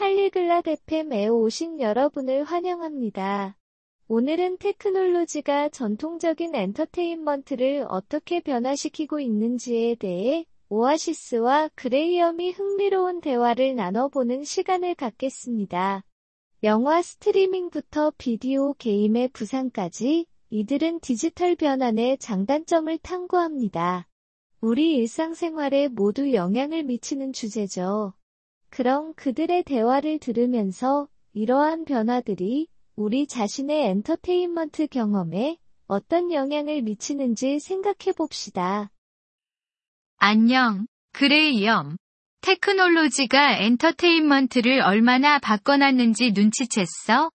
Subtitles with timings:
[0.00, 3.58] Polyglot FM에 오신 여러분을 환영합니다.
[4.08, 16.02] 오늘은 테크놀로지가 전통적인 엔터테인먼트를 어떻게 변화시키고 있는지에 대해 오아시스와 그레이엄이 흥미로운 대화를 나눠보는 시간을 갖겠습니다.
[16.62, 24.08] 영화 스트리밍부터 비디오 게임의 부상까지 이들은 디지털 변환의 장단점을 탐구합니다.
[24.62, 28.14] 우리 일상생활에 모두 영향을 미치는 주제죠.
[28.69, 38.91] 그럼 그들의 대화를 들으면서 이러한 변화들이 우리 자신의 엔터테인먼트 경험에 어떤 영향을 미치는지 생각해 봅시다.
[40.17, 41.97] 안녕, 그레이엄.
[42.41, 47.31] 테크놀로지가 엔터테인먼트를 얼마나 바꿔놨는지 눈치챘어?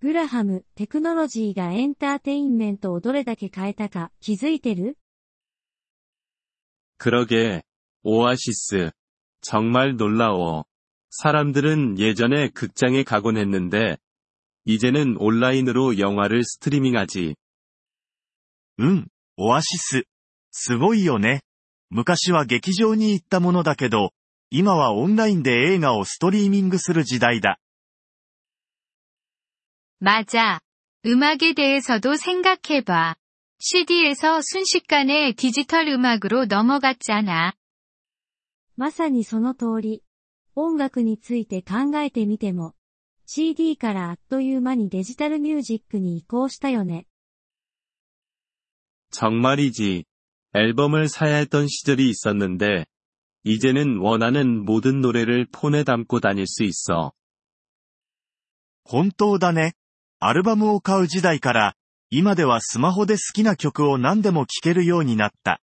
[0.00, 4.96] グラハム、テクノロジーがエンターテインメントをどれだけ変えたか気づいてる
[6.98, 7.62] 그러게,
[8.02, 8.92] 오아시스.
[9.42, 10.64] 정말 놀라워.
[11.10, 13.96] 사람들은 예전에 극장에 가곤 했는데,
[14.64, 17.34] 이제는 온라인으로 영화를 스트리밍하지.
[18.80, 20.04] うん、オアシス。
[20.52, 21.40] すごいよね。
[21.90, 24.12] 昔は劇場に行ったものだけど、
[24.50, 27.58] 今はオンラインで映画をストリーミングする時代だ。
[30.00, 30.60] 맞아.
[31.04, 33.16] 음악에 대해서도 생각해봐.
[33.58, 37.52] CD에서 순식간에 디지털 음악으로 넘어갔잖아.
[38.76, 40.02] まさにその通り。
[40.60, 42.74] 音楽について考えてみても、
[43.26, 47.06] CD からあっという間にデジタルミュージックに移行したよね。
[49.12, 50.04] 정말이지.
[50.52, 52.86] 앨범을 사야 했던 시절이 있었는데,
[53.44, 57.12] 이제는 원하는 모든 노래를 폰에 담고 다닐 수 있어.
[58.82, 59.74] 本当だね。
[60.18, 61.76] アルバムを買う時代から、
[62.10, 65.60] 今ではスマホで好きな曲を何でも聴けるようになった。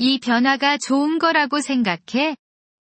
[0.00, 2.36] 이 변화가 좋은 거라고 생각해?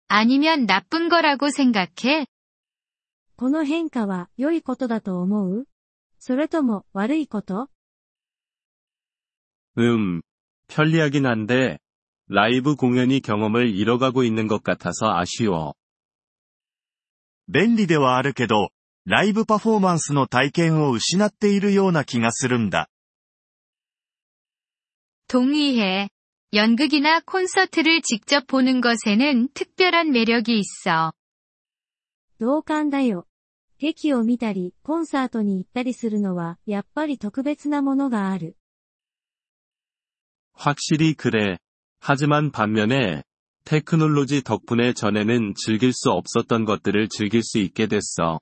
[0.09, 2.27] 아니면 나쁜 거라고 생각해?
[3.37, 5.67] この変化は良いことだと思う
[6.19, 7.69] それとも悪いこと
[9.79, 10.21] 음,
[10.69, 11.79] 편리하긴 한데,
[12.29, 15.75] 라이브 공연이 경험을 잃어가고 있는 것 같아서 아쉬워.
[17.49, 18.71] 便利ではあるけど、
[19.05, 22.89] ライブパフォーマンスの体験を失っているような気がするんだ。
[25.27, 26.09] 동의해.
[26.53, 31.13] 연극이나 콘서트를 직접 보는 것에는 특별한 매력이 있어.
[32.39, 33.27] 同感だよ。
[33.79, 38.57] 劇を見たり、コンサートに行ったりするのは、やっぱり特別なものがある。
[40.55, 41.59] 확실히 그래.
[42.01, 43.23] 하지만 반면에,
[43.65, 48.41] 테크놀로지 덕분에 전에는 즐길 수 없었던 것들을 즐길 수 있게 됐어.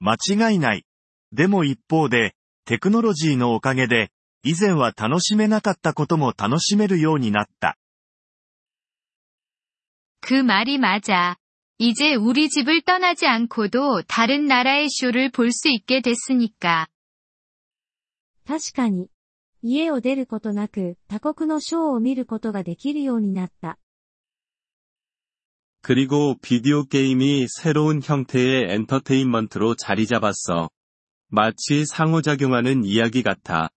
[0.00, 0.16] 間
[0.50, 0.84] 違いない。
[1.32, 2.34] でも一方で、
[2.64, 4.10] テクノロジーのおかげで、
[4.42, 7.78] 以前は楽しめなかったことも楽しめるようになった。
[10.20, 11.36] 그 말이 맞아.
[11.78, 16.88] 이제 우리 집을 떠나지 않고도 다른 나라의 쇼를 볼 수 있게 됐으니까.
[18.46, 19.08] 確かに。
[19.62, 23.78] 家を出ることなく、他国のショーを見ることができるようになった。
[25.80, 30.70] 그리고 비디오 게임이 새로운 형태의 엔터테인먼트로 자리 잡았어.
[31.28, 33.70] 마치 상호작용하는 이야기 같아.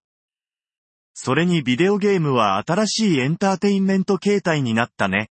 [1.14, 5.30] それにビデオゲームは新しいエンターテインメント形態になったね。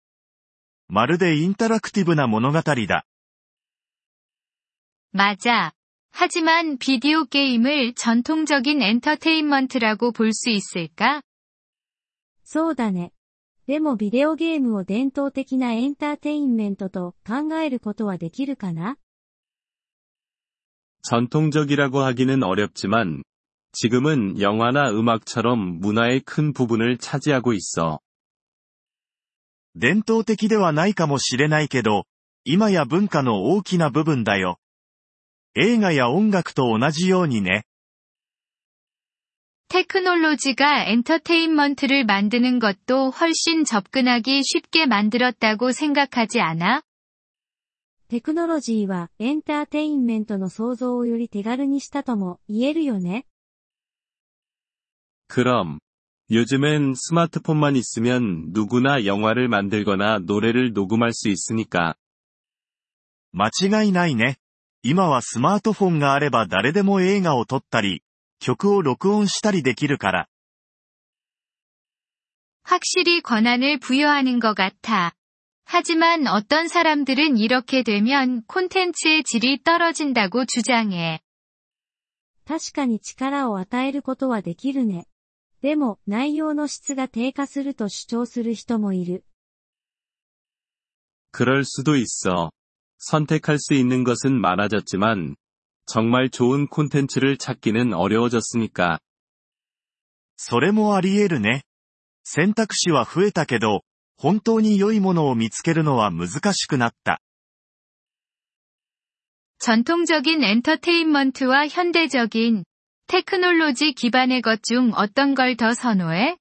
[0.87, 3.05] まるでインタラクティブな物語だ。
[5.11, 5.71] 맞아.
[6.11, 11.21] 하지만 비디오 게임을 전통적인 엔터테인먼트라고 볼 수 있을까?
[12.43, 13.11] そうだね。
[13.67, 18.97] でもビデオゲームを伝統的なエンターテインメントと考えることはできるかな
[21.03, 23.23] 전통적이라고 하기는 어렵지만,
[23.73, 27.99] 지금은 영화나 음악처럼 문화의 큰 부분을 차지하고 있어.
[29.75, 32.05] 伝統的ではないかもしれないけど、
[32.43, 34.57] 今や文化の大きな部分だよ。
[35.55, 37.63] 映画や音楽と同じようにね。
[39.69, 46.81] 테크놀로지가 엔터테인먼트를 만드는 것도 훨씬 접근하기 쉽게 만들었다고 생각하지 않아?
[48.07, 53.27] テクノロジーはエンターテインメントの創造をより手軽にしたとも言えるよね。
[55.33, 55.79] 그럼,
[56.31, 61.95] 요즘엔 스마트폰만 있으면 누구나 영화를 만들거나 노래를 녹음할 수 있으니까.
[63.31, 63.49] 間
[63.83, 64.37] 違いないね。
[64.81, 68.01] 今はスマートフォンがあれば誰でも映画を撮ったり、
[68.39, 70.27] 曲を録音したりできるから。
[72.63, 75.13] 확실히 권한을 부여하는 것 같아.
[75.65, 81.21] 하지만 어떤 사람들은 이렇게 되면 콘텐츠의 질이 떨어진다고 주장해.
[82.45, 85.05] 確かに力を与えることはできるね。
[85.63, 89.23] でも、内容の質が低下すると主張する人もいる。
[91.31, 92.51] 그럴 수도 있어.
[92.97, 95.35] 선택할 수 있는 것은 많아졌지만,
[95.85, 98.99] 정말 좋은 콘텐츠를 찾기는 어려워졌으니까.
[100.37, 101.63] それもあり得るね。
[102.23, 103.81] 選択肢は増えたけど、
[104.17, 107.21] 本当に良いものを見つけるのは難しくなった。
[109.59, 112.63] 전통적인 엔터테인먼트와 현대적인
[113.07, 116.37] 테크놀로지 기반의 것 중 어떤 걸 더 선호해?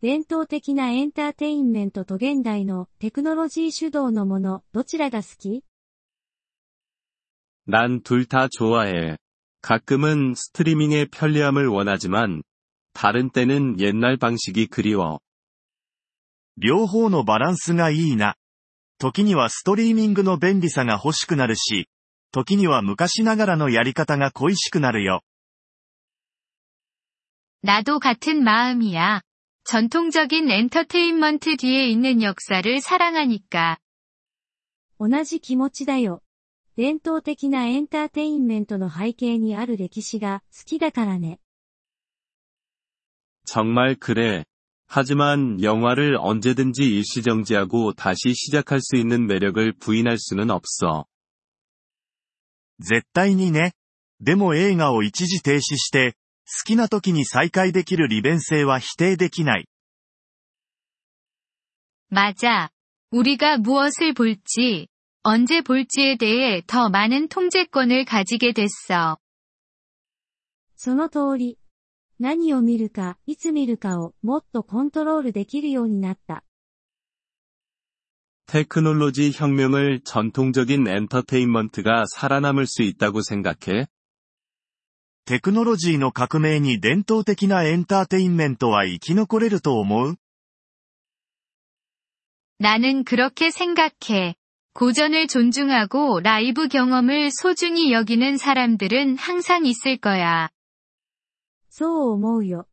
[0.00, 5.64] 伝統的なエンターテインメントと現代のテクノロジー主導のもの、どちらが好き
[7.66, 9.18] 난 둘 다 좋아해.
[9.60, 12.42] 가끔은 스트리밍의 편리함을 원하지만,
[12.94, 15.18] 다른 때는 옛날 방식이 그리워.
[16.56, 18.36] 両方のバランスがいいな。
[18.98, 21.88] 時にはストリーミングの便利さが欲しくなるし、
[22.32, 25.22] 時には昔ながらのやり方が恋しくなるよ。
[27.62, 29.22] 나도 같은 마음이야.
[29.64, 33.78] 전통적인 엔터테인먼트 뒤에 있는 역사를 사랑하니까.
[34.98, 36.22] 同じ気持ちだよ。
[36.76, 41.40] 伝統的なエンターテインメントの背景にある歴史が好きだからね。
[43.44, 44.44] 정말 그래.
[44.86, 51.06] 하지만 영화를 언제든지 일시정지하고 다시 시작할 수 있는 매력을 부인할 수는 없어.
[52.80, 53.72] 絶対にね。
[54.20, 56.16] でも映画を一時停止して、
[56.46, 59.68] 好きな時に再開できる利便性は否定できない。
[62.10, 62.70] 맞아.
[63.10, 64.88] 우리가 무엇을 볼지,
[65.22, 69.18] 언제 볼지에 대해 더 많은 통제권을 가지게 됐어.
[70.74, 71.58] その通り。
[72.20, 76.44] 何を見るか、いつ見るかをもっとコントロールできるようになった。
[78.46, 83.86] 테크놀로지 혁명을 전통적인 엔터테인먼트가 살아남을 수 있다고 생각해?
[85.26, 90.16] テクノロジーの革命に伝統的なエンターテインメントは生き残れると思う
[92.58, 94.34] 나는 그렇게 생각해.
[94.72, 100.48] 고전을 존중하고 라이브 경험을 소중히 여기는 사람들은 항상 있을 거야.
[101.68, 102.66] そう思うよ。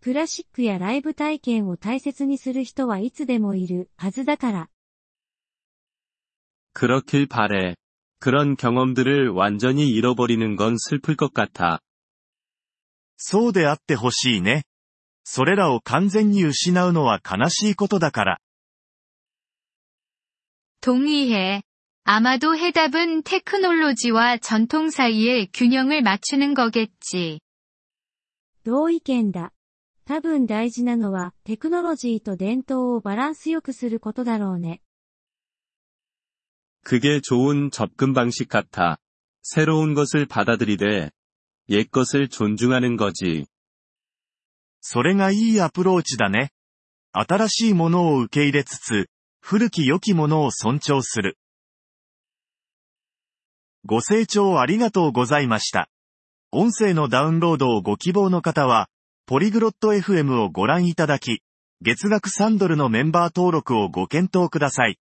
[0.00, 4.70] クラシックやライブ体験を大切にする人はいつでもいるはずだから。
[6.72, 7.74] 그렇길 바래.
[8.20, 11.80] 그런 경험들을 완전히 잃어버리는 건 슬플 것 같아.
[13.16, 14.62] そうであってほしいね。
[15.24, 18.38] それらを完全に失うのは悲しいことだから。
[20.80, 21.62] 동의해.
[22.04, 27.40] 아마도 해답은 테크놀로지와 전통 사이의 균형을 맞추는 거겠지.
[28.64, 29.52] 同意見だ。
[30.06, 34.80] 多分大事なのはテクノロジーと伝統をバランスよくすることだろうね。
[36.84, 38.98] 그게 좋은 접근 방식 같아.
[39.42, 41.10] 새로운 것을 받아들이되,
[41.70, 43.46] 옛 것을 존중하는 거지.
[44.80, 46.50] それがいいアプローチだね。
[47.12, 49.08] 新しいものを受け入れつつ、
[49.40, 51.36] 古き良きものを尊重する。
[53.84, 55.88] ご清聴ありがとうございました。
[56.52, 58.88] 音声のダウンロードをご希望の方は、
[59.26, 61.42] ポリグロット FM をご覧いただき、
[61.82, 64.98] 月額3ドルのメンバー登録をご検討ください。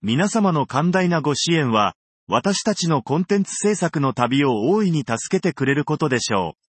[0.00, 1.96] 皆様の寛大なご支援は、
[2.28, 6.67] 私たちのコンテンツ制作の旅を大いに助けてくれることでしょう。